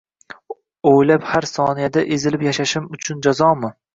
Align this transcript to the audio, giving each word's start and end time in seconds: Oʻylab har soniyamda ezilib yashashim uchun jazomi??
Oʻylab 0.91 1.27
har 1.33 1.47
soniyamda 1.51 2.03
ezilib 2.17 2.47
yashashim 2.47 2.91
uchun 2.97 3.21
jazomi?? 3.29 3.73